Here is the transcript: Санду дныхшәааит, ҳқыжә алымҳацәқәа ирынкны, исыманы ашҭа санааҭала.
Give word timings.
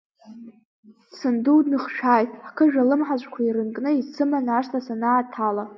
Санду 1.17 1.55
дныхшәааит, 1.65 2.31
ҳқыжә 2.45 2.77
алымҳацәқәа 2.81 3.41
ирынкны, 3.43 3.89
исыманы 3.95 4.51
ашҭа 4.57 4.79
санааҭала. 4.85 5.63